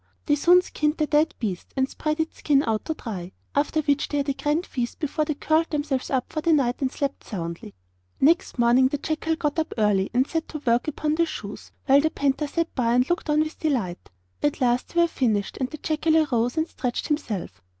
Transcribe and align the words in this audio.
They 0.25 0.33
soon 0.35 0.63
skinned 0.63 0.97
the 0.97 1.05
dead 1.05 1.35
beasts, 1.37 1.71
and 1.77 1.87
spread 1.87 2.19
its 2.19 2.39
skin 2.39 2.63
out 2.65 2.85
to 2.85 2.95
dry, 2.95 3.33
after 3.53 3.81
which 3.81 4.07
they 4.07 4.17
had 4.17 4.29
a 4.29 4.33
grand 4.33 4.65
feast 4.65 4.97
before 4.99 5.25
they 5.25 5.35
curled 5.35 5.69
themselves 5.69 6.09
up 6.09 6.33
for 6.33 6.41
the 6.41 6.53
night, 6.53 6.81
and 6.81 6.91
slept 6.91 7.23
soundly. 7.23 7.75
Next 8.19 8.57
morning 8.57 8.87
the 8.87 8.97
jackal 8.97 9.35
got 9.35 9.59
up 9.59 9.75
early 9.77 10.09
and 10.11 10.25
set 10.25 10.47
to 10.47 10.59
work 10.65 10.87
upon 10.87 11.13
the 11.13 11.27
shoes, 11.27 11.71
while 11.85 12.01
the 12.01 12.09
panther 12.09 12.47
sat 12.47 12.73
by 12.73 12.95
and 12.95 13.07
looked 13.11 13.29
on 13.29 13.41
with 13.41 13.59
delight. 13.59 14.09
At 14.41 14.59
last 14.59 14.87
they 14.89 15.01
were 15.01 15.07
finished, 15.07 15.57
and 15.57 15.69
the 15.69 15.77
jackal 15.77 16.17
arose 16.17 16.57
and 16.57 16.67
stretched 16.67 17.07
himself. 17.09 17.61